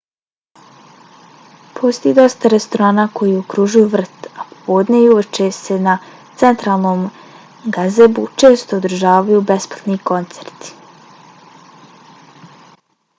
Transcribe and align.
postoji 1.79 2.13
dosta 2.19 2.49
restorana 2.53 3.03
koji 3.19 3.35
okružuju 3.41 3.91
vrt 3.95 4.25
a 4.43 4.47
popodne 4.53 5.01
i 5.03 5.11
uveče 5.17 5.51
se 5.59 5.77
na 5.89 5.95
centralnom 6.43 7.05
gazebu 7.77 8.27
često 8.45 8.83
održavaju 8.83 9.47
besplatni 9.55 9.99
koncerti 10.13 10.75